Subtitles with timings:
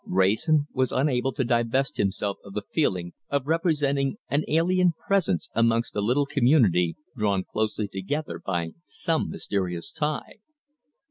[0.07, 5.95] Wrayson was unable to divest himself of the feeling of representing an alien presence amongst
[5.95, 10.37] a little community drawn closely together by some mysterious tie.